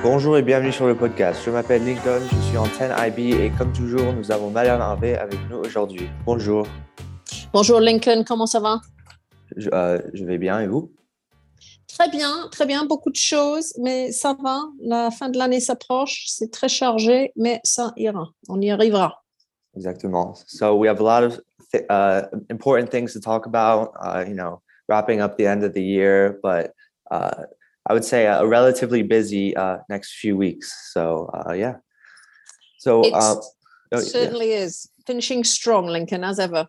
Bonjour 0.00 0.38
et 0.38 0.42
bienvenue 0.42 0.70
sur 0.70 0.86
le 0.86 0.96
podcast. 0.96 1.40
Je 1.44 1.50
m'appelle 1.50 1.84
Lincoln, 1.84 2.20
je 2.30 2.40
suis 2.42 2.56
en 2.56 2.66
10IB 2.66 3.34
et 3.34 3.50
comme 3.58 3.72
toujours, 3.72 4.12
nous 4.12 4.30
avons 4.30 4.48
Marianne 4.48 4.80
Harvey 4.80 5.18
avec 5.18 5.40
nous 5.50 5.56
aujourd'hui. 5.56 6.08
Bonjour. 6.24 6.68
Bonjour 7.52 7.80
Lincoln, 7.80 8.22
comment 8.24 8.46
ça 8.46 8.60
va? 8.60 8.80
Je, 9.56 9.68
euh, 9.72 10.00
je, 10.14 10.24
vais 10.24 10.38
bien 10.38 10.60
et 10.60 10.68
vous? 10.68 10.92
Très 11.88 12.08
bien, 12.10 12.48
très 12.52 12.64
bien, 12.64 12.84
beaucoup 12.84 13.10
de 13.10 13.16
choses, 13.16 13.74
mais 13.80 14.12
ça 14.12 14.36
va. 14.40 14.60
La 14.80 15.10
fin 15.10 15.30
de 15.30 15.36
l'année 15.36 15.58
s'approche, 15.58 16.26
c'est 16.28 16.52
très 16.52 16.68
chargé, 16.68 17.32
mais 17.34 17.60
ça 17.64 17.92
ira, 17.96 18.28
on 18.48 18.60
y 18.60 18.70
arrivera. 18.70 19.24
Exactement. 19.76 20.34
So 20.46 20.76
we 20.76 20.88
have 20.88 21.00
a 21.00 21.02
lot 21.02 21.24
of 21.24 21.40
th 21.72 21.84
uh, 21.90 22.22
important 22.50 22.88
things 22.90 23.12
to 23.14 23.20
talk 23.20 23.46
about, 23.46 23.90
uh, 24.00 24.24
you 24.24 24.34
know, 24.34 24.62
wrapping 24.88 25.20
up 25.20 25.36
the 25.36 25.46
end 25.46 25.64
of 25.64 25.72
the 25.72 25.82
year, 25.82 26.38
but 26.40 26.72
uh, 27.10 27.46
I 27.88 27.94
would 27.94 28.04
say 28.04 28.26
a 28.26 28.46
relatively 28.46 29.02
busy 29.02 29.56
uh, 29.56 29.78
next 29.88 30.16
few 30.16 30.36
weeks. 30.36 30.92
So 30.92 31.30
uh, 31.32 31.52
yeah. 31.52 31.76
So 32.78 33.02
it 33.04 33.14
uh, 33.14 33.36
oh, 33.92 34.00
certainly 34.00 34.50
yeah. 34.50 34.58
is 34.58 34.88
finishing 35.06 35.42
strong, 35.42 35.86
Lincoln, 35.86 36.22
as 36.22 36.38
ever. 36.38 36.68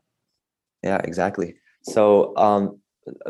Yeah, 0.82 1.02
exactly. 1.04 1.56
So 1.84 2.36
um, 2.38 2.80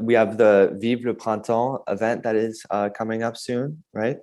we 0.01 0.13
have 0.13 0.37
the 0.37 0.77
Vive 0.79 1.05
le 1.05 1.13
Printemps 1.13 1.83
event 1.87 2.23
that 2.23 2.35
is 2.35 2.63
uh, 2.69 2.89
coming 2.89 3.23
up 3.23 3.37
soon, 3.37 3.83
right? 3.93 4.17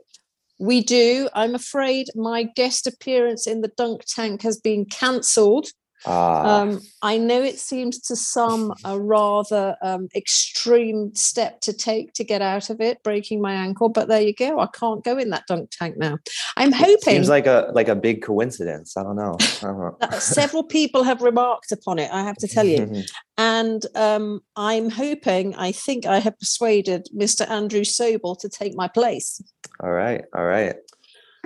We 0.59 0.83
do. 0.83 1.29
I'm 1.35 1.55
afraid 1.55 2.07
my 2.15 2.45
guest 2.45 2.87
appearance 2.87 3.47
in 3.47 3.61
the 3.61 3.73
dunk 3.77 4.05
tank 4.07 4.43
has 4.43 4.59
been 4.59 4.87
cancelled. 4.87 5.69
Ah. 6.05 6.61
Um, 6.61 6.81
I 7.03 7.17
know 7.19 7.43
it 7.43 7.59
seems 7.59 7.99
to 8.03 8.17
some 8.17 8.75
a 8.85 8.99
rather 8.99 9.77
um, 9.83 10.09
extreme 10.15 11.15
step 11.15 11.61
to 11.63 11.73
take 11.73 12.13
to 12.15 12.25
get 12.25 12.43
out 12.43 12.71
of 12.71 12.81
it, 12.81 13.03
breaking 13.03 13.41
my 13.41 13.53
ankle. 13.53 13.89
But 13.89 14.09
there 14.09 14.21
you 14.21 14.35
go. 14.35 14.61
I 14.61 14.67
can't 14.67 15.03
go 15.03 15.17
in 15.19 15.31
that 15.31 15.47
dunk 15.47 15.71
tank 15.71 15.97
now. 15.97 16.19
I'm 16.57 16.73
hoping. 16.73 16.95
It 16.95 17.03
seems 17.03 17.29
like 17.29 17.47
a 17.47 17.71
like 17.73 17.89
a 17.89 17.97
big 17.97 18.23
coincidence. 18.23 18.97
I 18.97 19.03
don't 19.03 19.17
know. 19.17 19.37
I 19.41 19.67
don't 19.67 19.79
know. 19.79 20.19
Several 20.19 20.65
people 20.65 21.03
have 21.03 21.23
remarked 21.23 21.73
upon 21.73 21.99
it. 21.99 22.11
I 22.13 22.23
have 22.23 22.37
to 22.37 22.49
tell 22.49 22.67
you, 22.67 23.05
and 23.39 23.85
um, 23.95 24.41
I'm 24.57 24.91
hoping. 24.91 25.55
I 25.55 25.73
think 25.73 26.07
I 26.07 26.19
have 26.19 26.39
persuaded 26.39 27.09
Mr. 27.17 27.49
Andrew 27.49 27.83
Sobel 27.83 28.39
to 28.41 28.49
take 28.49 28.75
my 28.77 28.89
place. 28.89 29.41
All 29.81 29.91
right. 29.91 30.25
All 30.35 30.45
right 30.45 30.77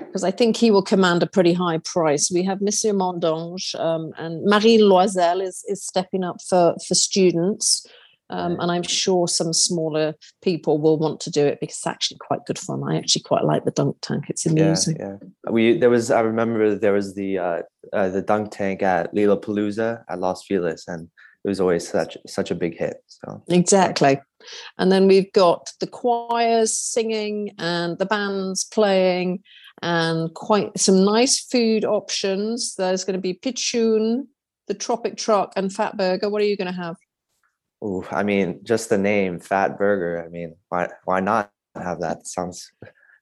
because 0.06 0.25
I 0.25 0.31
think 0.31 0.56
he 0.56 0.70
will 0.70 0.83
command 0.83 1.23
a 1.23 1.27
pretty 1.27 1.53
high 1.53 1.79
price. 1.79 2.31
We 2.31 2.43
have 2.45 2.61
Monsieur 2.61 2.93
Mondange 2.93 3.75
um, 3.79 4.12
and 4.19 4.45
Marie 4.45 4.79
Loisel 4.79 5.43
is, 5.43 5.65
is 5.69 5.84
stepping 5.84 6.25
up 6.25 6.37
for, 6.43 6.75
for 6.87 6.95
students. 6.95 7.87
Um, 8.31 8.59
and 8.61 8.71
I'm 8.71 8.84
sure 8.84 9.27
some 9.27 9.53
smaller 9.53 10.15
people 10.41 10.81
will 10.81 10.98
want 10.98 11.19
to 11.21 11.31
do 11.31 11.45
it 11.45 11.59
because 11.59 11.77
it's 11.77 11.87
actually 11.87 12.19
quite 12.19 12.47
good 12.47 12.61
fun. 12.61 12.83
I 12.89 12.97
actually 12.97 13.23
quite 13.23 13.45
like 13.45 13.65
the 13.65 13.73
dunk 13.73 13.97
tank; 14.03 14.27
it's 14.28 14.47
amusing. 14.47 14.97
Yeah, 15.01 15.17
yeah. 15.21 15.51
We 15.51 15.77
there 15.77 15.91
was 15.91 16.12
I 16.12 16.21
remember 16.21 16.77
there 16.77 16.93
was 16.93 17.17
the 17.17 17.39
uh, 17.39 17.62
uh, 17.93 18.09
the 18.09 18.23
dunk 18.23 18.53
tank 18.53 18.84
at 18.84 19.12
Palooza 19.12 20.05
at 20.09 20.21
Los 20.21 20.47
Feliz, 20.47 20.84
and 20.87 21.09
it 21.44 21.48
was 21.48 21.60
always 21.60 21.88
such 21.88 22.16
such 22.27 22.50
a 22.50 22.55
big 22.55 22.77
hit. 22.77 23.02
So 23.06 23.42
exactly. 23.48 24.20
And 24.78 24.92
then 24.92 25.06
we've 25.06 25.33
got 25.33 25.72
the 25.80 25.86
choirs 25.86 26.77
singing 26.77 27.55
and 27.58 27.98
the 27.98 28.06
bands 28.06 28.64
playing 28.64 29.42
and 29.82 30.32
quite 30.34 30.78
some 30.78 31.05
nice 31.05 31.41
food 31.41 31.84
options. 31.84 32.74
There's 32.77 33.05
going 33.05 33.14
to 33.14 33.20
be 33.20 33.34
pitchoun, 33.34 34.27
the 34.69 34.74
Tropic 34.74 35.16
Truck, 35.16 35.52
and 35.56 35.70
Fatburger. 35.70 36.30
What 36.30 36.42
are 36.42 36.47
you 36.47 36.56
going 36.56 36.72
to 36.72 36.80
have? 36.80 36.97
Oh, 37.82 38.06
I 38.10 38.22
mean, 38.22 38.60
just 38.62 38.91
the 38.91 38.98
name 38.98 39.41
Fatburger. 39.41 40.25
I 40.25 40.28
mean, 40.28 40.56
why 40.69 40.88
why 41.04 41.20
not 41.20 41.50
have 41.75 42.00
that? 42.00 42.19
It 42.19 42.27
sounds 42.27 42.70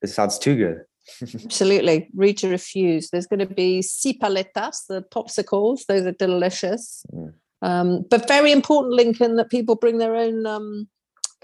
it 0.02 0.08
sounds 0.08 0.38
too 0.38 0.56
good. 0.56 0.84
Absolutely. 1.44 2.10
Read 2.14 2.38
to 2.38 2.48
refuse. 2.48 3.10
There's 3.10 3.26
going 3.26 3.46
to 3.46 3.54
be 3.54 3.80
cipaletas, 3.80 4.86
the 4.88 5.04
popsicles. 5.10 5.86
Those 5.86 6.04
are 6.06 6.12
delicious. 6.12 7.04
Mm. 7.12 7.32
Um, 7.60 8.04
but 8.08 8.28
very 8.28 8.52
important, 8.52 8.94
Lincoln, 8.94 9.36
that 9.36 9.50
people 9.50 9.74
bring 9.74 9.98
their 9.98 10.14
own 10.14 10.46
um, 10.46 10.88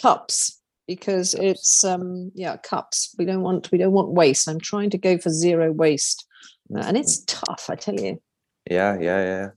cups 0.00 0.60
because 0.86 1.34
it's 1.34 1.84
um 1.84 2.30
yeah 2.34 2.56
cups. 2.58 3.14
We 3.18 3.24
don't 3.24 3.42
want 3.42 3.70
we 3.70 3.78
don't 3.78 3.92
want 3.92 4.10
waste. 4.10 4.48
I'm 4.48 4.60
trying 4.60 4.90
to 4.90 4.98
go 4.98 5.18
for 5.18 5.30
zero 5.30 5.72
waste. 5.72 6.26
Uh, 6.74 6.80
and 6.80 6.96
it's 6.96 7.22
tough 7.26 7.68
i 7.68 7.74
tell 7.74 7.98
you. 7.98 8.20
Yeah 8.70 8.98
yeah 8.98 9.24
yeah 9.24 9.48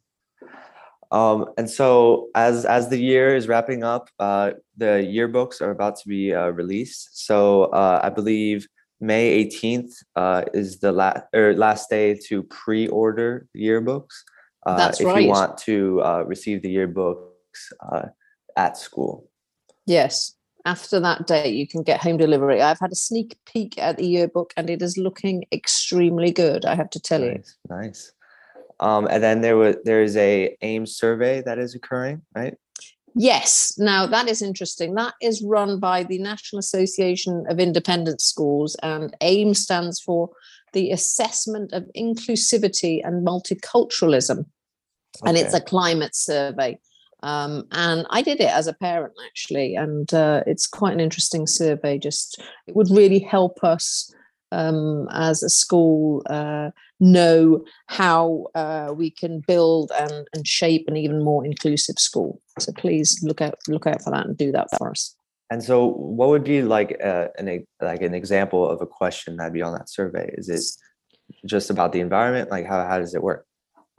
um 1.11 1.45
and 1.57 1.69
so 1.69 2.27
as 2.35 2.65
as 2.65 2.89
the 2.89 2.97
year 2.97 3.35
is 3.35 3.47
wrapping 3.47 3.83
up 3.83 4.09
uh 4.19 4.51
the 4.75 5.07
yearbooks 5.07 5.61
are 5.61 5.71
about 5.71 5.95
to 5.97 6.07
be 6.07 6.33
uh, 6.33 6.49
released. 6.49 7.25
So 7.25 7.65
uh 7.65 8.01
i 8.03 8.09
believe 8.09 8.67
may 8.99 9.45
18th 9.45 9.93
uh 10.15 10.43
is 10.53 10.79
the 10.79 10.91
last 10.91 11.23
or 11.33 11.53
last 11.53 11.89
day 11.89 12.17
to 12.27 12.43
pre-order 12.43 13.47
yearbooks 13.55 14.23
uh 14.67 14.77
That's 14.77 14.99
if 15.01 15.07
right. 15.07 15.23
you 15.23 15.29
want 15.29 15.57
to 15.59 16.01
uh 16.03 16.23
receive 16.33 16.61
the 16.61 16.75
yearbooks 16.75 17.61
uh 17.91 18.07
at 18.55 18.77
school 18.77 19.29
yes 19.85 20.37
after 20.67 20.99
that 20.99 21.25
date, 21.25 21.55
you 21.55 21.65
can 21.65 21.81
get 21.81 22.01
home 22.01 22.17
delivery. 22.17 22.61
I've 22.61 22.79
had 22.79 22.91
a 22.91 22.95
sneak 22.95 23.37
peek 23.45 23.77
at 23.77 23.95
the 23.95 24.05
yearbook 24.05 24.53
and 24.57 24.69
it 24.69 24.81
is 24.81 24.97
looking 24.97 25.45
extremely 25.53 26.29
good, 26.29 26.65
I 26.65 26.75
have 26.75 26.89
to 26.89 26.99
tell 26.99 27.21
nice, 27.21 27.55
you. 27.69 27.75
Nice. 27.77 28.11
Um, 28.81 29.07
and 29.09 29.23
then 29.23 29.41
there 29.41 29.55
was 29.55 29.77
there 29.85 30.03
is 30.03 30.17
a 30.17 30.55
AIM 30.61 30.85
survey 30.85 31.41
that 31.43 31.57
is 31.57 31.73
occurring, 31.73 32.21
right? 32.35 32.55
Yes. 33.15 33.75
Now 33.77 34.05
that 34.05 34.27
is 34.27 34.41
interesting. 34.41 34.93
That 34.95 35.13
is 35.21 35.41
run 35.41 35.79
by 35.79 36.03
the 36.03 36.19
National 36.19 36.59
Association 36.59 37.45
of 37.49 37.59
Independent 37.59 38.21
Schools, 38.21 38.75
and 38.83 39.15
AIM 39.21 39.53
stands 39.53 39.99
for 39.99 40.29
the 40.73 40.91
Assessment 40.91 41.71
of 41.73 41.89
Inclusivity 41.95 42.99
and 43.03 43.25
Multiculturalism. 43.25 44.45
Okay. 45.21 45.29
And 45.29 45.37
it's 45.37 45.53
a 45.53 45.61
climate 45.61 46.15
survey. 46.15 46.79
Um, 47.23 47.67
and 47.71 48.05
I 48.09 48.21
did 48.21 48.39
it 48.39 48.51
as 48.51 48.67
a 48.67 48.73
parent 48.73 49.13
actually, 49.25 49.75
and 49.75 50.13
uh, 50.13 50.43
it's 50.45 50.67
quite 50.67 50.93
an 50.93 50.99
interesting 50.99 51.47
survey. 51.47 51.97
Just 51.97 52.41
it 52.67 52.75
would 52.75 52.89
really 52.91 53.19
help 53.19 53.63
us 53.63 54.13
um, 54.51 55.07
as 55.11 55.41
a 55.41 55.49
school 55.49 56.21
uh, 56.29 56.69
know 56.99 57.65
how 57.87 58.47
uh, 58.55 58.93
we 58.95 59.09
can 59.09 59.41
build 59.47 59.91
and, 59.99 60.27
and 60.33 60.47
shape 60.47 60.85
an 60.87 60.95
even 60.95 61.23
more 61.23 61.45
inclusive 61.45 61.97
school. 61.97 62.39
So 62.59 62.71
please 62.73 63.19
look 63.23 63.41
out 63.41 63.55
look 63.67 63.87
out 63.87 64.03
for 64.03 64.11
that 64.11 64.27
and 64.27 64.37
do 64.37 64.51
that 64.51 64.67
for 64.77 64.91
us. 64.91 65.15
And 65.49 65.63
so, 65.63 65.87
what 65.87 66.29
would 66.29 66.43
be 66.43 66.61
like 66.61 66.99
uh, 67.03 67.29
an 67.39 67.65
like 67.81 68.01
an 68.01 68.13
example 68.13 68.69
of 68.69 68.81
a 68.81 68.85
question 68.85 69.37
that'd 69.37 69.53
be 69.53 69.61
on 69.61 69.73
that 69.73 69.89
survey? 69.89 70.33
Is 70.37 70.49
it 70.49 70.63
just 71.47 71.69
about 71.69 71.93
the 71.93 71.99
environment? 71.99 72.51
Like 72.51 72.67
how 72.67 72.85
how 72.85 72.99
does 72.99 73.15
it 73.15 73.23
work? 73.23 73.46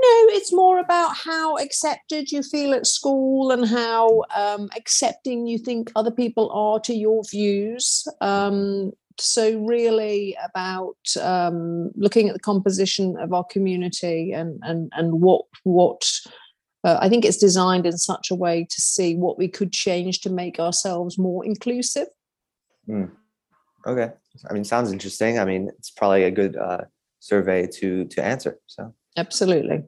No, 0.01 0.27
it's 0.29 0.53
more 0.53 0.79
about 0.79 1.17
how 1.17 1.57
accepted 1.57 2.31
you 2.31 2.45
feel 2.45 2.73
at 2.73 2.87
school 2.87 3.51
and 3.51 3.67
how 3.67 4.23
um, 4.33 4.71
accepting 4.77 5.49
you 5.49 5.59
think 5.59 5.91
other 5.97 6.13
people 6.13 6.53
are 6.53 6.79
to 6.81 6.95
your 6.95 7.25
views. 7.29 8.07
Um, 8.21 8.93
so, 9.19 9.59
really, 9.59 10.37
about 10.45 10.97
um, 11.21 11.91
looking 11.97 12.29
at 12.29 12.35
the 12.35 12.41
composition 12.41 13.17
of 13.19 13.33
our 13.33 13.43
community 13.43 14.33
and 14.33 14.61
and 14.63 14.93
and 14.95 15.21
what 15.21 15.47
what 15.65 16.09
uh, 16.85 16.99
I 17.01 17.09
think 17.09 17.25
it's 17.25 17.37
designed 17.37 17.85
in 17.85 17.99
such 17.99 18.31
a 18.31 18.37
way 18.37 18.69
to 18.71 18.81
see 18.81 19.17
what 19.17 19.37
we 19.37 19.49
could 19.49 19.73
change 19.73 20.21
to 20.21 20.31
make 20.31 20.61
ourselves 20.61 21.19
more 21.19 21.45
inclusive. 21.45 22.07
Mm. 22.89 23.11
Okay, 23.85 24.13
I 24.49 24.53
mean, 24.53 24.63
sounds 24.63 24.93
interesting. 24.93 25.41
I 25.41 25.45
mean, 25.45 25.71
it's 25.77 25.91
probably 25.91 26.23
a 26.23 26.31
good 26.31 26.57
uh, 26.57 26.85
survey 27.19 27.67
to 27.79 28.05
to 28.05 28.25
answer. 28.25 28.61
So. 28.69 28.95
Absolutely. 29.17 29.85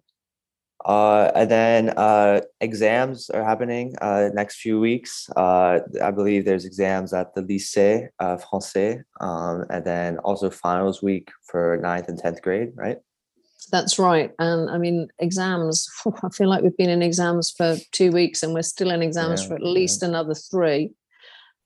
Uh, 0.85 1.31
and 1.35 1.51
then 1.51 1.91
uh, 1.91 2.41
exams 2.61 3.29
are 3.31 3.45
happening 3.45 3.95
uh, 4.01 4.31
next 4.33 4.61
few 4.61 4.81
weeks. 4.81 5.29
Uh, 5.37 5.81
I 6.03 6.11
believe 6.11 6.45
there's 6.45 6.65
exams 6.65 7.13
at 7.13 7.35
the 7.35 7.43
Lycée 7.43 8.09
uh, 8.19 8.39
Français, 8.39 9.03
um, 9.21 9.67
and 9.69 9.85
then 9.85 10.19
also 10.19 10.49
finals 10.49 11.03
week 11.03 11.31
for 11.45 11.79
ninth 11.83 12.09
and 12.09 12.19
tenth 12.19 12.41
grade, 12.41 12.71
right? 12.77 12.97
That's 13.71 13.99
right. 13.99 14.33
And 14.39 14.71
I 14.71 14.79
mean, 14.79 15.09
exams. 15.19 15.87
I 16.23 16.31
feel 16.31 16.49
like 16.49 16.63
we've 16.63 16.77
been 16.77 16.89
in 16.89 17.03
exams 17.03 17.51
for 17.51 17.77
two 17.93 18.11
weeks, 18.11 18.43
and 18.43 18.55
we're 18.55 18.63
still 18.63 18.91
in 18.91 19.03
exams 19.03 19.43
yeah, 19.43 19.49
for 19.49 19.55
at 19.57 19.63
least 19.63 20.01
yeah. 20.01 20.09
another 20.09 20.35
three. 20.35 20.93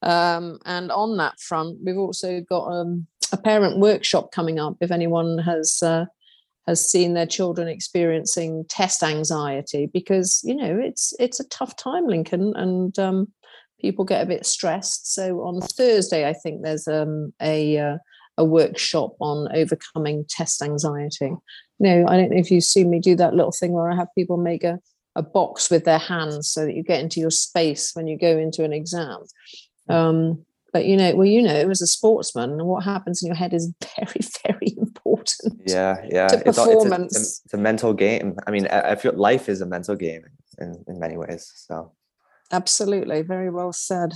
Um, 0.02 0.58
and 0.66 0.90
on 0.90 1.16
that 1.18 1.38
front, 1.40 1.78
we've 1.84 1.96
also 1.96 2.40
got 2.40 2.66
um, 2.66 3.06
a 3.32 3.36
parent 3.36 3.78
workshop 3.78 4.32
coming 4.32 4.58
up. 4.58 4.76
If 4.80 4.90
anyone 4.90 5.38
has 5.38 5.82
uh, 5.82 6.06
has 6.66 6.90
seen 6.90 7.14
their 7.14 7.26
children 7.26 7.69
experiencing 7.69 8.64
test 8.69 9.02
anxiety 9.02 9.87
because 9.93 10.40
you 10.44 10.55
know 10.55 10.78
it's 10.78 11.12
it's 11.19 11.40
a 11.40 11.49
tough 11.49 11.76
time 11.76 12.06
lincoln 12.06 12.52
and 12.56 12.99
um, 12.99 13.28
people 13.81 14.05
get 14.05 14.22
a 14.22 14.26
bit 14.26 14.46
stressed. 14.46 15.14
So 15.14 15.40
on 15.40 15.61
thursday 15.61 16.28
i 16.28 16.32
think 16.32 16.62
there's 16.62 16.88
um, 16.88 17.32
a 17.40 17.78
uh, 17.78 17.99
a 18.37 18.44
workshop 18.44 19.14
on 19.20 19.49
overcoming 19.55 20.25
test 20.28 20.62
anxiety. 20.62 21.32
Know 21.81 22.06
i 22.08 22.16
don't 22.16 22.31
know 22.31 22.38
if 22.38 22.50
you've 22.50 22.64
seen 22.64 22.90
me 22.90 23.00
do 23.00 23.17
that 23.17 23.34
little 23.34 23.52
thing 23.52 23.72
where 23.72 23.90
i 23.90 23.96
have 23.96 24.08
people 24.17 24.37
make 24.37 24.64
a, 24.64 24.78
a 25.17 25.22
box 25.22 25.70
with 25.70 25.84
their 25.84 25.99
hands 25.99 26.50
so 26.50 26.64
that 26.64 26.75
you 26.75 26.82
get 26.82 27.00
into 27.00 27.20
your 27.20 27.31
space 27.31 27.90
when 27.94 28.06
you 28.06 28.19
go 28.19 28.38
into 28.38 28.64
an 28.64 28.72
exam. 28.72 29.19
Um, 29.88 30.44
but 30.74 30.86
you 30.86 30.96
know 30.96 31.14
well 31.14 31.26
you 31.26 31.40
know 31.40 31.70
as 31.70 31.80
a 31.80 31.86
sportsman 31.86 32.66
what 32.66 32.84
happens 32.84 33.22
in 33.22 33.28
your 33.28 33.36
head 33.36 33.54
is 33.54 33.72
very 33.96 34.20
very 34.44 34.74
important 34.76 35.62
yeah 35.66 36.04
yeah. 36.10 36.26
to 36.26 36.36
it's, 36.40 36.48
it's, 36.48 36.58
a, 36.58 36.64
performance. 36.64 37.16
it's, 37.16 37.40
a, 37.40 37.42
it's 37.44 37.54
a 37.54 37.58
mental 37.58 37.94
game. 37.94 38.36
I 38.46 38.50
mean 38.50 38.66
I, 38.66 38.90
I 38.90 38.94
feel 38.96 39.12
life 39.14 39.48
is 39.48 39.62
a 39.62 39.66
mental 39.66 39.94
game 39.94 40.24
in, 40.58 40.84
in 40.86 40.98
many 40.98 41.16
ways 41.16 41.50
so. 41.54 41.92
Absolutely. 42.52 43.22
Very 43.22 43.48
well 43.48 43.72
said. 43.72 44.12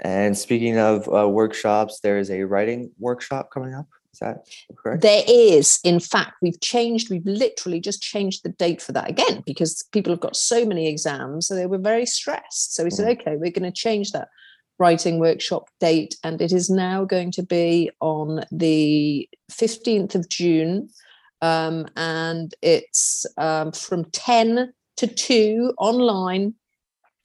And 0.00 0.38
speaking 0.38 0.78
of 0.78 1.08
uh, 1.12 1.28
workshops 1.28 2.00
there 2.00 2.18
is 2.18 2.30
a 2.30 2.44
writing 2.44 2.92
workshop 2.98 3.50
coming 3.52 3.74
up. 3.74 3.86
Is 4.12 4.20
that 4.20 4.46
correct? 4.76 5.02
There 5.02 5.22
is, 5.28 5.78
in 5.84 6.00
fact, 6.00 6.32
we've 6.40 6.60
changed, 6.60 7.10
we've 7.10 7.26
literally 7.26 7.78
just 7.78 8.00
changed 8.00 8.42
the 8.42 8.48
date 8.48 8.80
for 8.80 8.92
that 8.92 9.08
again 9.08 9.42
because 9.44 9.84
people 9.92 10.12
have 10.12 10.20
got 10.20 10.34
so 10.34 10.64
many 10.64 10.88
exams. 10.88 11.46
So 11.46 11.54
they 11.54 11.66
were 11.66 11.78
very 11.78 12.06
stressed. 12.06 12.74
So 12.74 12.84
we 12.84 12.90
said, 12.90 13.06
okay, 13.18 13.36
we're 13.36 13.52
going 13.52 13.70
to 13.70 13.70
change 13.70 14.12
that 14.12 14.28
writing 14.78 15.18
workshop 15.18 15.68
date. 15.80 16.16
And 16.22 16.40
it 16.40 16.52
is 16.52 16.70
now 16.70 17.04
going 17.04 17.32
to 17.32 17.42
be 17.42 17.90
on 18.00 18.44
the 18.50 19.28
15th 19.50 20.14
of 20.14 20.28
June. 20.28 20.88
Um, 21.40 21.86
and 21.96 22.54
it's 22.62 23.26
um, 23.36 23.72
from 23.72 24.04
10 24.06 24.72
to 24.96 25.06
2 25.06 25.74
online. 25.78 26.54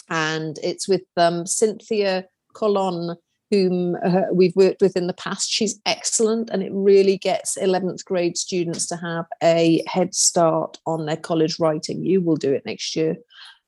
And 0.10 0.58
it's 0.62 0.88
with 0.88 1.04
um, 1.18 1.46
Cynthia 1.46 2.26
Colon 2.54 3.18
whom 3.54 3.96
uh, 4.04 4.24
we've 4.34 4.56
worked 4.56 4.82
with 4.82 4.98
in 4.98 5.06
the 5.06 5.14
past. 5.14 5.52
She's 5.52 5.80
excellent, 5.86 6.50
and 6.50 6.64
it 6.64 6.72
really 6.74 7.20
gets 7.20 7.56
11th 7.56 8.04
grade 8.04 8.36
students 8.36 8.88
to 8.88 8.96
have 8.96 9.26
a 9.44 9.84
head 9.86 10.16
start 10.16 10.80
on 10.88 11.06
their 11.06 11.18
college 11.18 11.60
writing. 11.60 12.04
You 12.04 12.20
will 12.20 12.36
do 12.36 12.52
it 12.52 12.66
next 12.66 12.96
year, 12.96 13.16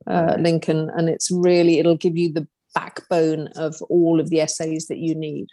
uh, 0.07 0.37
Lincoln, 0.39 0.89
and 0.97 1.07
it's 1.07 1.29
really, 1.29 1.77
it'll 1.77 1.97
give 1.97 2.17
you 2.17 2.33
the 2.33 2.47
backbone 2.75 3.47
of 3.55 3.73
all 3.89 4.19
of 4.19 4.29
the 4.29 4.39
essays 4.41 4.87
that 4.87 4.97
you 4.99 5.15
need. 5.15 5.47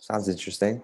sounds 0.00 0.28
interesting. 0.28 0.82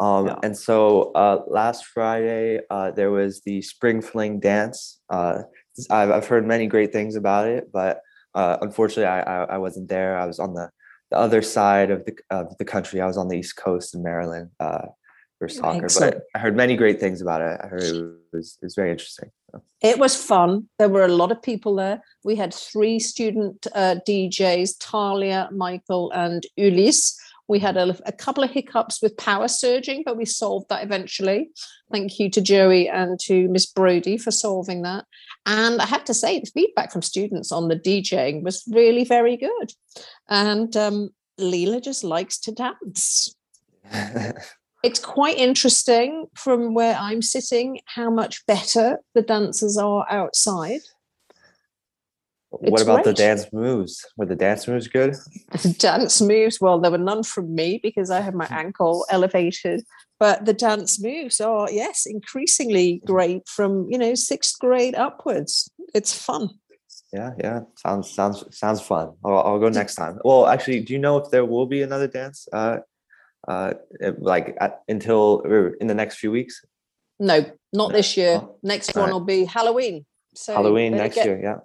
Um 0.00 0.26
Yeah. 0.26 0.38
and 0.46 0.54
so 0.56 1.12
uh 1.22 1.38
last 1.60 1.80
friday 1.94 2.60
uh 2.70 2.90
there 2.98 3.10
was 3.10 3.32
the 3.46 3.62
spring 3.62 4.00
fling 4.02 4.40
dance. 4.40 5.00
Uh 5.16 5.36
i've, 5.90 6.10
I've 6.16 6.26
heard 6.32 6.46
many 6.46 6.66
great 6.74 6.92
things 6.92 7.14
about 7.16 7.44
it 7.48 7.64
but 7.78 7.94
uh 8.34 8.56
unfortunately 8.66 9.06
I, 9.16 9.20
I 9.22 9.36
i 9.56 9.58
wasn't 9.66 9.88
there. 9.88 10.12
I 10.22 10.26
was 10.26 10.38
on 10.38 10.54
the 10.58 10.66
the 11.10 11.18
other 11.26 11.42
side 11.42 11.90
of 11.94 12.00
the 12.06 12.14
of 12.30 12.46
the 12.60 12.64
country. 12.74 13.00
I 13.00 13.06
was 13.12 13.18
on 13.22 13.28
the 13.28 13.38
east 13.38 13.56
coast 13.66 13.94
in 13.94 14.02
maryland. 14.02 14.50
Uh 14.66 14.86
for 15.44 15.54
soccer 15.54 15.84
Excellent. 15.84 16.14
but 16.14 16.22
i 16.34 16.38
heard 16.38 16.56
many 16.56 16.76
great 16.76 16.98
things 17.00 17.20
about 17.20 17.40
it 17.40 17.60
i 17.62 17.66
heard 17.66 17.82
it 17.82 18.14
was 18.32 18.58
it 18.60 18.66
was 18.66 18.74
very 18.74 18.90
interesting 18.90 19.30
It 19.80 19.98
was 19.98 20.16
fun. 20.16 20.68
There 20.78 20.88
were 20.88 21.04
a 21.04 21.16
lot 21.16 21.30
of 21.30 21.42
people 21.42 21.76
there. 21.76 22.02
We 22.24 22.36
had 22.36 22.52
three 22.54 22.98
student 22.98 23.66
uh, 23.74 23.96
DJs, 24.08 24.76
Talia, 24.80 25.48
Michael, 25.52 26.10
and 26.12 26.42
Ulysse. 26.56 27.16
We 27.46 27.58
had 27.58 27.76
a, 27.76 27.96
a 28.06 28.12
couple 28.12 28.42
of 28.42 28.50
hiccups 28.50 29.02
with 29.02 29.16
power 29.16 29.48
surging, 29.48 30.02
but 30.04 30.16
we 30.16 30.24
solved 30.24 30.70
that 30.70 30.82
eventually. 30.82 31.50
Thank 31.92 32.18
you 32.18 32.30
to 32.30 32.40
Joey 32.40 32.88
and 32.88 33.20
to 33.20 33.48
Miss 33.48 33.66
Brody 33.66 34.16
for 34.16 34.30
solving 34.30 34.82
that. 34.82 35.04
And 35.44 35.80
I 35.80 35.86
have 35.86 36.04
to 36.04 36.14
say, 36.14 36.40
the 36.40 36.46
feedback 36.46 36.90
from 36.90 37.02
students 37.02 37.52
on 37.52 37.68
the 37.68 37.76
DJing 37.76 38.42
was 38.42 38.64
really 38.66 39.04
very 39.04 39.36
good. 39.36 39.72
And 40.28 40.74
um, 40.76 41.10
LILA 41.38 41.82
just 41.82 42.02
likes 42.02 42.38
to 42.40 42.52
dance 42.52 43.36
it's 44.84 45.00
quite 45.00 45.38
interesting 45.38 46.26
from 46.34 46.74
where 46.74 46.94
I'm 46.94 47.22
sitting 47.22 47.80
how 47.86 48.10
much 48.10 48.46
better 48.46 48.98
the 49.14 49.22
dancers 49.22 49.78
are 49.78 50.06
outside. 50.10 50.82
what 52.50 52.74
It's 52.74 52.82
about 52.82 53.04
the 53.04 53.14
dance 53.14 53.46
moves 53.50 54.04
were 54.18 54.26
the 54.26 54.36
dance 54.36 54.68
moves 54.68 54.86
good 54.86 55.16
The 55.52 55.74
dance 55.78 56.20
moves, 56.20 56.60
well, 56.60 56.78
there 56.78 56.90
were 56.90 56.98
none 56.98 57.22
from 57.22 57.54
me 57.54 57.80
because 57.82 58.10
I 58.10 58.20
had 58.20 58.34
my 58.34 58.46
ankle 58.50 59.06
elevated, 59.10 59.82
but 60.20 60.44
the 60.44 60.52
dance 60.52 61.02
moves 61.02 61.40
are, 61.40 61.66
yes, 61.70 62.04
increasingly 62.04 63.00
great 63.06 63.48
from, 63.48 63.88
you 63.90 63.96
know, 63.96 64.14
sixth 64.14 64.58
grade 64.58 64.94
upwards. 64.94 65.70
It's 65.94 66.12
fun. 66.12 66.50
Yeah, 67.10 67.30
yeah. 67.38 67.60
Sounds 67.76 68.10
sounds 68.10 68.44
sounds 68.50 68.80
fun. 68.80 69.12
I'll, 69.24 69.38
I'll 69.38 69.60
go 69.60 69.68
next 69.68 69.94
time. 69.94 70.18
Well, 70.24 70.46
actually, 70.46 70.80
do 70.80 70.92
you 70.92 70.98
know 70.98 71.16
if 71.18 71.30
there 71.30 71.44
will 71.44 71.66
be 71.66 71.82
another 71.82 72.08
dance? 72.08 72.48
Uh, 72.52 72.78
uh, 73.48 73.74
like 74.18 74.56
at, 74.60 74.82
until 74.88 75.40
in 75.80 75.86
the 75.86 75.94
next 75.94 76.16
few 76.18 76.30
weeks, 76.30 76.62
No, 77.20 77.44
not 77.72 77.92
this 77.92 78.16
year. 78.16 78.40
Oh, 78.42 78.58
Next 78.62 78.94
one 78.94 79.04
right. 79.04 79.12
will 79.12 79.20
be 79.20 79.44
Halloween. 79.44 80.06
So 80.34 80.54
Halloween 80.54 80.92
next 80.92 81.16
get, 81.16 81.26
year. 81.26 81.40
Yeah, 81.42 81.56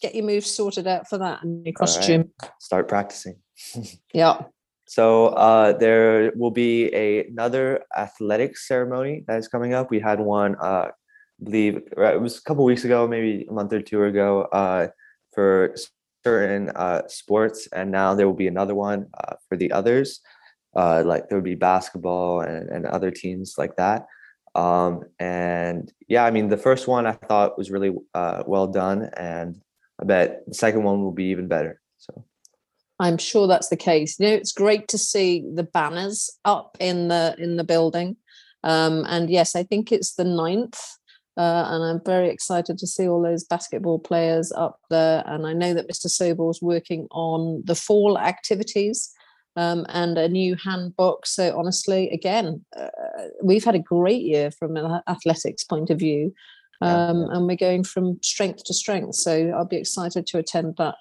Get 0.00 0.14
your 0.14 0.24
moves 0.24 0.50
sorted 0.50 0.86
out 0.86 1.08
for 1.08 1.18
that 1.18 1.42
and 1.42 1.66
your 1.66 1.74
All 1.80 1.86
right. 1.86 1.94
costume. 1.94 2.30
start 2.60 2.88
practicing. 2.88 3.36
Yeah. 4.14 4.42
So 4.86 5.28
uh, 5.28 5.72
there 5.78 6.32
will 6.36 6.50
be 6.50 6.92
a, 6.94 7.26
another 7.26 7.82
athletics 7.96 8.68
ceremony 8.68 9.24
that 9.26 9.38
is 9.38 9.48
coming 9.48 9.72
up. 9.72 9.90
We 9.90 10.00
had 10.00 10.20
one, 10.20 10.54
uh, 10.60 10.88
I 10.90 11.44
believe 11.44 11.80
uh, 11.96 12.12
it 12.14 12.20
was 12.20 12.36
a 12.38 12.42
couple 12.42 12.64
weeks 12.64 12.84
ago, 12.84 13.08
maybe 13.08 13.46
a 13.48 13.52
month 13.52 13.72
or 13.72 13.80
two 13.80 14.04
ago, 14.04 14.42
uh, 14.52 14.88
for 15.32 15.74
certain 16.24 16.70
uh, 16.76 17.02
sports, 17.08 17.68
and 17.72 17.90
now 17.90 18.14
there 18.14 18.26
will 18.26 18.34
be 18.36 18.48
another 18.48 18.74
one 18.74 19.06
uh, 19.16 19.36
for 19.48 19.56
the 19.56 19.72
others. 19.72 20.20
Uh, 20.74 21.02
like 21.04 21.28
there 21.28 21.36
would 21.36 21.44
be 21.44 21.54
basketball 21.54 22.40
and, 22.40 22.68
and 22.70 22.86
other 22.86 23.10
teams 23.10 23.56
like 23.58 23.76
that. 23.76 24.06
Um, 24.54 25.02
and 25.18 25.92
yeah, 26.08 26.24
I 26.24 26.30
mean 26.30 26.48
the 26.48 26.56
first 26.56 26.88
one 26.88 27.06
I 27.06 27.12
thought 27.12 27.58
was 27.58 27.70
really 27.70 27.94
uh, 28.14 28.42
well 28.46 28.66
done, 28.66 29.10
and 29.16 29.60
I 30.00 30.04
bet 30.04 30.42
the 30.46 30.54
second 30.54 30.82
one 30.82 31.02
will 31.02 31.12
be 31.12 31.26
even 31.26 31.48
better. 31.48 31.80
So. 31.98 32.24
I'm 32.98 33.18
sure 33.18 33.46
that's 33.46 33.68
the 33.68 33.76
case. 33.76 34.18
You 34.18 34.28
know, 34.28 34.34
it's 34.34 34.52
great 34.52 34.88
to 34.88 34.98
see 34.98 35.44
the 35.54 35.64
banners 35.64 36.30
up 36.44 36.76
in 36.80 37.08
the 37.08 37.34
in 37.38 37.56
the 37.56 37.64
building. 37.64 38.16
Um, 38.64 39.04
and 39.08 39.28
yes, 39.28 39.56
I 39.56 39.62
think 39.64 39.90
it's 39.90 40.14
the 40.14 40.24
ninth. 40.24 40.80
Uh, 41.36 41.64
and 41.66 41.82
I'm 41.82 42.00
very 42.04 42.28
excited 42.28 42.76
to 42.76 42.86
see 42.86 43.08
all 43.08 43.22
those 43.22 43.44
basketball 43.44 43.98
players 43.98 44.52
up 44.52 44.78
there. 44.90 45.22
And 45.26 45.46
I 45.46 45.54
know 45.54 45.72
that 45.72 45.88
Mr. 45.88 46.08
Sobel's 46.08 46.60
working 46.60 47.08
on 47.10 47.62
the 47.64 47.74
fall 47.74 48.18
activities 48.18 49.10
um, 49.56 49.86
and 49.88 50.18
a 50.18 50.28
new 50.28 50.56
handbook. 50.56 51.26
So 51.26 51.56
honestly, 51.58 52.10
again, 52.10 52.64
uh, 52.76 52.88
we've 53.42 53.64
had 53.64 53.74
a 53.74 53.80
great 53.80 54.22
year 54.22 54.50
from 54.50 54.76
an 54.76 55.00
athletics 55.08 55.64
point 55.64 55.90
of 55.90 55.98
view. 55.98 56.34
Um, 56.80 57.20
yeah. 57.20 57.36
And 57.36 57.46
we're 57.46 57.56
going 57.56 57.84
from 57.84 58.18
strength 58.22 58.64
to 58.64 58.74
strength. 58.74 59.14
So 59.14 59.48
I'll 59.50 59.64
be 59.64 59.76
excited 59.76 60.26
to 60.28 60.38
attend 60.38 60.74
that, 60.78 60.96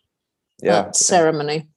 Yeah, 0.62 0.84
that 0.84 0.96
ceremony. 0.96 1.70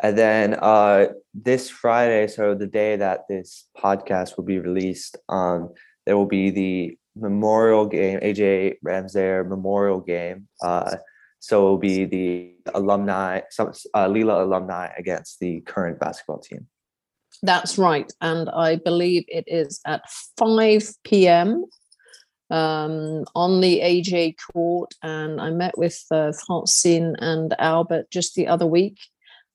And 0.00 0.16
then 0.16 0.54
uh, 0.54 1.06
this 1.34 1.70
Friday, 1.70 2.28
so 2.28 2.54
the 2.54 2.66
day 2.66 2.96
that 2.96 3.22
this 3.28 3.66
podcast 3.76 4.36
will 4.36 4.44
be 4.44 4.58
released, 4.58 5.16
um, 5.28 5.72
there 6.04 6.16
will 6.16 6.26
be 6.26 6.50
the 6.50 6.98
memorial 7.16 7.86
game, 7.86 8.20
AJ 8.20 8.74
Ramsayer 8.84 9.48
Memorial 9.48 10.00
Game. 10.00 10.48
Uh, 10.62 10.96
so 11.46 11.60
it 11.60 11.70
will 11.70 11.78
be 11.78 12.04
the 12.04 12.54
alumni, 12.74 13.40
some 13.50 13.72
uh, 13.94 14.08
LILA 14.08 14.44
alumni 14.44 14.88
against 14.98 15.38
the 15.38 15.60
current 15.60 16.00
basketball 16.00 16.40
team. 16.40 16.66
That's 17.40 17.78
right. 17.78 18.12
And 18.20 18.50
I 18.50 18.76
believe 18.76 19.24
it 19.28 19.44
is 19.46 19.80
at 19.86 20.02
5 20.38 20.82
p.m. 21.04 21.64
Um, 22.50 23.24
on 23.36 23.60
the 23.60 23.78
AJ 23.80 24.34
court. 24.52 24.92
And 25.04 25.40
I 25.40 25.50
met 25.50 25.78
with 25.78 26.04
uh, 26.10 26.32
Francine 26.32 27.14
and 27.20 27.54
Albert 27.60 28.10
just 28.10 28.34
the 28.34 28.48
other 28.48 28.66
week. 28.66 28.98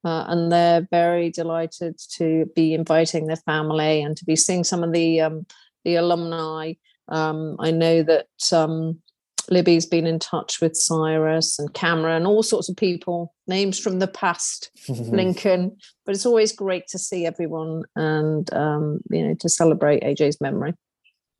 Uh, 0.05 0.23
and 0.29 0.49
they're 0.49 0.87
very 0.91 1.29
delighted 1.29 1.99
to 2.15 2.49
be 2.55 2.73
inviting 2.73 3.27
their 3.27 3.35
family 3.35 4.01
and 4.01 4.15
to 4.15 4.23
be 4.23 4.37
seeing 4.37 4.63
some 4.63 4.81
of 4.81 4.93
the 4.93 5.19
um, 5.19 5.45
the 5.83 5.95
alumni. 5.95 6.73
Um, 7.09 7.57
I 7.59 7.71
know 7.71 8.01
that 8.03 8.27
um, 8.53 9.01
Libby's 9.49 9.85
been 9.85 10.05
in 10.05 10.19
touch 10.19 10.61
with 10.61 10.75
Cyrus 10.75 11.57
and 11.57 11.73
Cameron, 11.73 12.17
and 12.17 12.27
all 12.27 12.43
sorts 12.43 12.69
of 12.69 12.75
people, 12.75 13.33
names 13.47 13.79
from 13.79 13.99
the 13.99 14.07
past. 14.07 14.71
Lincoln. 14.89 15.77
But 16.05 16.15
it's 16.15 16.25
always 16.25 16.51
great 16.53 16.87
to 16.87 16.99
see 16.99 17.25
everyone 17.25 17.83
and 17.95 18.51
um, 18.53 18.99
you 19.09 19.27
know 19.27 19.33
to 19.35 19.49
celebrate 19.49 20.03
AJ's 20.03 20.41
memory. 20.41 20.73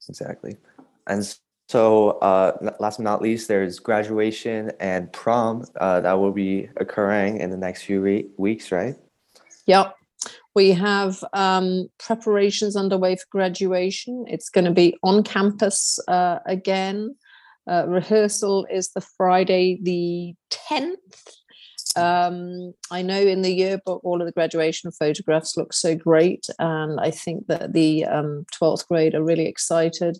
exactly. 0.08 0.58
And 1.08 1.36
so, 1.72 2.12
uh, 2.20 2.74
last 2.79 2.98
but 2.98 3.03
not 3.03 3.22
least, 3.22 3.48
there's 3.48 3.79
graduation 3.79 4.74
and 4.81 5.12
prom 5.13 5.63
uh, 5.79 6.01
that 6.01 6.13
will 6.13 6.34
be 6.34 6.70
occurring 6.75 7.39
in 7.39 7.50
the 7.50 7.55
next 7.55 7.84
few 7.84 8.01
re- 8.01 8.27
weeks, 8.38 8.74
right? 8.74 8.96
Yep. 9.67 9.96
We 10.53 10.72
have 10.72 11.24
um, 11.31 11.88
preparations 11.98 12.75
underway 12.75 13.15
for 13.15 13.24
graduation. 13.31 14.25
It's 14.27 14.50
going 14.50 14.65
to 14.65 14.72
be 14.72 14.98
on 15.01 15.24
campus 15.24 15.98
uh, 16.10 16.39
again. 16.46 17.15
Uh, 17.70 17.86
rehearsal 17.88 18.65
is 18.72 18.89
the 18.89 19.01
Friday, 19.01 19.80
the 19.82 20.34
10th. 20.70 20.96
Um, 21.96 22.74
I 22.89 23.01
know 23.01 23.20
in 23.20 23.41
the 23.41 23.53
yearbook, 23.53 24.03
all 24.03 24.22
of 24.22 24.25
the 24.25 24.32
graduation 24.32 24.91
photographs 24.91 25.58
look 25.58 25.74
so 25.74 25.96
great. 25.96 26.48
And 26.60 27.00
I 27.00 27.12
think 27.12 27.48
that 27.48 27.74
the 27.74 28.06
um, 28.06 28.46
12th 28.60 28.88
grade 28.88 29.15
are 29.15 29.24
really 29.24 29.46
excited. 29.46 30.18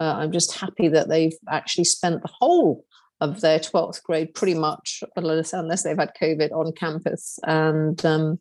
Uh, 0.00 0.14
I'm 0.18 0.32
just 0.32 0.56
happy 0.56 0.88
that 0.88 1.08
they've 1.08 1.36
actually 1.50 1.84
spent 1.84 2.22
the 2.22 2.30
whole 2.32 2.84
of 3.20 3.40
their 3.40 3.58
12th 3.58 4.02
grade 4.04 4.32
pretty 4.34 4.54
much, 4.54 5.02
unless, 5.16 5.82
they've 5.82 5.98
had 5.98 6.12
COVID 6.20 6.52
on 6.52 6.72
campus. 6.72 7.38
And 7.44 8.04
um, 8.06 8.38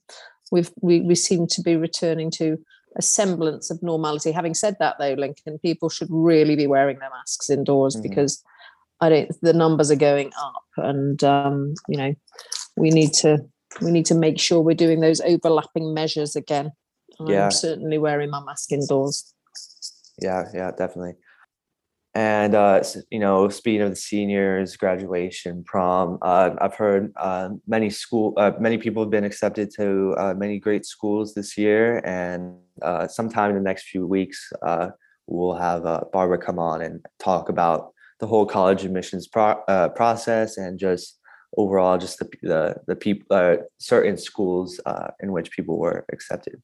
we've 0.52 0.72
we, 0.82 1.02
we 1.02 1.16
seem 1.16 1.48
to 1.48 1.62
be 1.62 1.76
returning 1.76 2.30
to 2.32 2.58
a 2.98 3.02
semblance 3.02 3.70
of 3.70 3.82
normality. 3.82 4.32
Having 4.32 4.56
said 4.56 4.76
that, 4.80 4.96
though, 5.00 5.14
Lincoln, 5.14 5.60
people 5.60 5.90
should 5.90 6.08
really 6.10 6.56
be 6.56 6.68
wearing 6.68 7.00
their 7.00 7.10
masks 7.10 7.50
indoors 7.50 7.96
mm-hmm. 7.96 8.10
because 8.10 8.44
I 9.00 9.10
don't. 9.10 9.32
The 9.42 9.54
numbers 9.54 9.92
are 9.92 9.96
going 9.96 10.32
up, 10.42 10.64
and 10.78 11.24
um, 11.24 11.76
you 11.88 11.98
know, 11.98 12.14
we 12.76 12.90
need 12.90 13.14
to 13.14 13.40
we 13.82 13.92
need 13.92 14.06
to 14.08 14.16
make 14.16 14.40
sure 14.40 14.62
we're 14.62 14.76
doing 14.76 15.00
those 15.00 15.22
overlapping 15.22 15.94
measures 15.94 16.36
again. 16.36 16.72
Yeah. 17.20 17.46
I'm 17.46 17.52
certainly 17.52 17.98
wearing 17.98 18.30
my 18.30 18.44
mask 18.44 18.72
indoors. 18.72 19.34
Yeah, 20.22 20.46
yeah, 20.54 20.72
definitely. 20.72 21.14
And 22.18 22.56
uh, 22.56 22.82
you 23.12 23.20
know, 23.20 23.48
speaking 23.48 23.82
of 23.82 23.92
the 23.92 23.96
seniors, 23.96 24.76
graduation, 24.76 25.64
prom, 25.64 26.18
uh, 26.24 26.50
I've 26.60 26.74
heard 26.74 27.14
uh, 27.16 27.50
many 27.68 27.92
school, 27.92 28.34
uh, 28.38 28.54
many 28.60 28.80
people 28.80 29.04
have 29.04 29.12
been 29.12 29.24
accepted 29.24 29.70
to 29.76 30.16
uh, 30.18 30.34
many 30.34 30.58
great 30.58 30.84
schools 30.84 31.36
this 31.36 31.60
year, 31.60 32.02
and 32.04 32.56
uh, 32.82 33.08
sometime 33.08 33.52
in 33.52 33.56
the 33.56 33.62
next 33.62 33.90
few 33.90 34.08
weeks, 34.08 34.52
we'll 35.28 35.54
have 35.54 35.84
Barbara 36.12 36.40
come 36.40 36.58
on 36.58 36.82
and 36.82 37.06
talk 37.20 37.50
about 37.50 37.92
the 38.20 38.26
whole 38.26 38.48
college 38.48 38.84
admissions 38.84 39.28
pro- 39.28 39.62
process 39.96 40.58
and 40.58 40.80
just 40.80 41.20
overall, 41.56 42.00
just 42.00 42.18
the 42.18 42.28
the, 42.42 42.78
the 42.88 42.96
people, 42.96 43.60
certain 43.78 44.18
schools 44.18 44.80
in 45.22 45.34
which 45.34 45.52
people 45.52 45.78
were 45.78 46.04
accepted. 46.12 46.64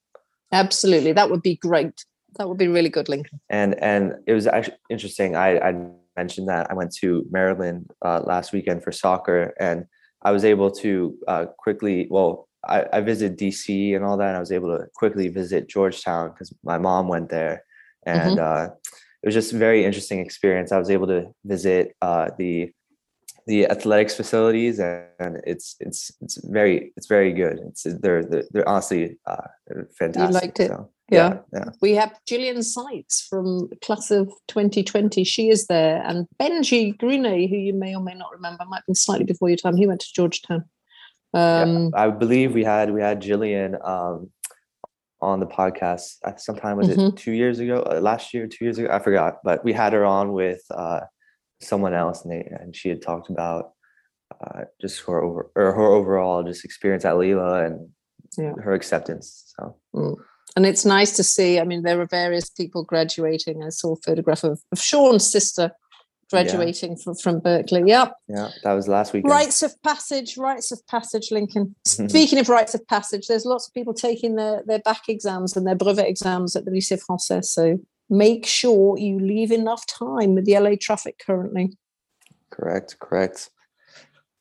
Absolutely, 0.52 1.12
that 1.14 1.30
would 1.30 1.44
be 1.44 1.58
great. 1.58 2.06
That 2.38 2.50
would 2.50 2.58
be 2.58 2.68
really 2.68 2.90
good, 2.90 3.10
Lincoln. 3.10 3.40
And 3.50 3.76
and 3.82 4.16
it 4.28 4.34
was 4.34 4.48
actually 4.48 4.78
interesting. 4.90 5.36
I, 5.36 5.60
I 5.60 5.88
mentioned 6.16 6.48
that 6.50 6.70
I 6.70 6.74
went 6.74 6.94
to 6.96 7.26
Maryland 7.32 7.90
uh, 8.04 8.22
last 8.22 8.54
weekend 8.54 8.84
for 8.84 8.92
soccer, 8.92 9.54
and 9.60 9.86
I 10.24 10.32
was 10.32 10.46
able 10.46 10.72
to 10.72 11.18
uh, 11.28 11.46
quickly. 11.58 12.08
Well, 12.10 12.48
I, 12.66 12.86
I 12.94 13.02
visited 13.02 13.38
DC 13.38 13.96
and 13.96 14.04
all 14.06 14.18
that, 14.18 14.30
and 14.30 14.38
I 14.38 14.40
was 14.40 14.52
able 14.52 14.78
to 14.78 14.86
quickly 14.96 15.28
visit 15.28 15.70
Georgetown 15.70 16.30
because 16.30 16.54
my 16.64 16.78
mom 16.78 17.08
went 17.08 17.30
there, 17.30 17.64
and 18.06 18.38
mm-hmm. 18.38 18.64
uh, 18.64 18.74
it 19.22 19.26
was 19.26 19.36
just 19.36 19.54
a 19.54 19.58
very 19.58 19.86
interesting 19.86 20.20
experience. 20.20 20.72
I 20.72 20.80
was 20.80 20.90
able 20.90 21.08
to 21.08 21.34
visit 21.46 21.96
uh, 22.02 22.30
the 22.38 22.72
the 23.46 23.70
athletics 23.70 24.16
facilities 24.16 24.80
and 24.80 25.42
it's 25.46 25.76
it's 25.80 26.12
it's 26.22 26.38
very 26.46 26.94
it's 26.96 27.08
very 27.08 27.34
good 27.34 27.60
it's 27.68 27.84
they're 28.00 28.24
they're, 28.24 28.46
they're 28.52 28.70
honestly 28.70 29.18
uh 29.26 29.48
fantastic 29.98 30.30
you 30.30 30.48
liked 30.48 30.60
it 30.62 30.70
so, 30.70 30.90
yeah. 31.10 31.38
yeah. 31.54 31.66
we 31.82 31.92
have 31.92 32.18
Gillian 32.28 32.64
Seitz 32.64 33.22
from 33.22 33.70
class 33.82 34.12
of 34.12 34.28
2020 34.48 35.24
she 35.24 35.50
is 35.50 35.68
there 35.68 36.02
and 36.06 36.28
Benji 36.42 36.98
Greeney 36.98 37.48
who 37.48 37.58
you 37.58 37.74
may 37.74 37.96
or 37.96 38.02
may 38.02 38.14
not 38.14 38.32
remember 38.32 38.66
might 38.66 38.78
have 38.78 38.86
been 38.86 38.96
slightly 38.96 39.26
before 39.26 39.50
your 39.50 39.58
time 39.58 39.76
he 39.76 39.88
went 39.88 40.02
to 40.02 40.14
Georgetown 40.16 40.66
um 41.34 41.92
yeah, 41.94 42.02
I 42.02 42.10
believe 42.10 42.54
we 42.54 42.64
had 42.64 42.92
we 42.92 43.02
had 43.02 43.22
Gillian 43.22 43.78
um 43.84 44.32
on 45.22 45.40
the 45.40 45.46
podcast 45.46 46.16
sometime 46.38 46.78
was 46.78 46.90
mm-hmm. 46.90 47.16
it 47.16 47.18
two 47.18 47.32
years 47.32 47.60
ago 47.60 47.82
uh, 47.82 48.00
last 48.00 48.34
year 48.34 48.48
two 48.48 48.66
years 48.66 48.78
ago 48.78 48.90
I 48.92 49.00
forgot 49.00 49.38
but 49.44 49.64
we 49.64 49.74
had 49.74 49.94
her 49.94 50.06
on 50.06 50.34
with 50.34 50.62
uh 50.72 51.02
someone 51.64 51.94
else, 51.94 52.24
and 52.24 52.32
they 52.32 52.48
and 52.60 52.76
she 52.76 52.90
had 52.90 53.02
talked 53.02 53.30
about 53.30 53.72
uh, 54.42 54.64
just 54.82 55.02
her 55.06 55.22
over 55.22 55.52
or 55.56 55.74
her 55.74 55.88
overall 55.88 56.44
just 56.44 56.66
experience 56.66 57.06
at 57.06 57.18
LILA 57.18 57.66
and 57.66 57.90
yeah. 58.38 58.54
her 58.64 58.74
acceptance. 58.74 59.54
So. 59.58 59.78
Mm. 59.96 60.16
And 60.56 60.66
it's 60.66 60.86
nice 60.86 61.16
to 61.16 61.24
see. 61.24 61.60
I 61.60 61.64
mean, 61.64 61.84
there 61.84 62.00
are 62.00 62.08
various 62.08 62.50
people 62.50 62.84
graduating. 62.84 63.64
I 63.64 63.70
saw 63.70 63.94
a 63.94 64.02
photograph 64.06 64.44
of, 64.44 64.62
of 64.72 64.80
Sean's 64.80 65.30
sister 65.30 65.72
graduating 66.30 66.92
yeah. 66.92 67.04
from, 67.04 67.16
from 67.16 67.40
Berkeley. 67.40 67.84
Yep. 67.86 68.14
Yeah, 68.28 68.50
that 68.64 68.74
was 68.74 68.88
last 68.88 69.14
week. 69.14 69.26
Rites 69.26 69.62
of 69.62 69.72
passage, 69.84 70.38
rites 70.38 70.72
of 70.72 70.86
passage, 70.88 71.30
Lincoln. 71.32 71.76
Speaking 71.86 72.40
of 72.40 72.50
rites 72.50 72.74
of 72.74 72.86
passage, 72.88 73.28
there's 73.28 73.46
lots 73.46 73.68
of 73.68 73.74
people 73.74 73.94
taking 73.94 74.36
their, 74.36 74.64
their 74.66 74.80
bac 74.80 75.04
exams 75.08 75.56
and 75.56 75.66
their 75.66 75.76
brevet 75.76 76.08
exams 76.08 76.56
at 76.56 76.66
the 76.66 76.72
Lycée 76.72 77.02
Français. 77.04 77.46
So 77.46 77.80
make 78.10 78.46
sure 78.46 78.98
you 78.98 79.20
leave 79.20 79.52
enough 79.52 79.86
time 79.88 80.36
with 80.36 80.46
the 80.46 80.58
LA 80.58 80.72
traffic 80.80 81.20
currently. 81.24 81.74
Correct, 82.50 82.98
correct. 83.00 83.50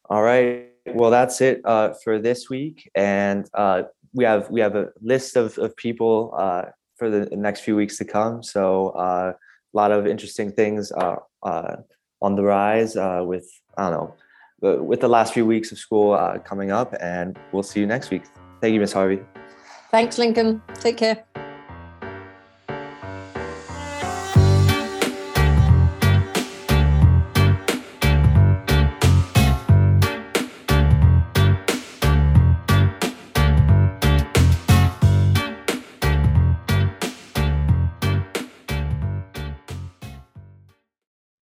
All 0.08 0.22
right. 0.22 0.68
Well, 0.86 1.10
that's 1.10 1.40
it 1.40 1.60
uh, 1.64 1.94
for 2.02 2.18
this 2.18 2.50
week, 2.50 2.90
and 2.94 3.48
uh, 3.54 3.84
we 4.14 4.24
have 4.24 4.50
we 4.50 4.60
have 4.60 4.76
a 4.76 4.88
list 5.00 5.36
of 5.36 5.58
of 5.58 5.76
people 5.76 6.34
uh, 6.36 6.64
for 6.96 7.10
the 7.10 7.28
next 7.36 7.60
few 7.60 7.76
weeks 7.76 7.96
to 7.98 8.04
come. 8.04 8.42
So 8.42 8.90
uh, 8.90 9.32
a 9.32 9.76
lot 9.76 9.90
of 9.92 10.06
interesting 10.06 10.52
things 10.52 10.92
are 10.92 11.22
uh, 11.42 11.76
on 12.20 12.36
the 12.36 12.42
rise 12.42 12.96
uh, 12.96 13.22
with 13.24 13.48
I 13.76 13.90
don't 13.90 13.92
know 13.92 14.14
with 14.84 15.00
the 15.00 15.08
last 15.08 15.34
few 15.34 15.44
weeks 15.44 15.72
of 15.72 15.78
school 15.78 16.16
coming 16.44 16.70
up, 16.70 16.94
and 17.00 17.36
we'll 17.50 17.64
see 17.64 17.80
you 17.80 17.86
next 17.86 18.10
week. 18.10 18.22
Thank 18.60 18.74
you, 18.74 18.80
Miss 18.80 18.92
Harvey. 18.92 19.20
Thanks, 19.90 20.18
Lincoln. 20.18 20.62
Take 20.74 20.98
care. 20.98 21.41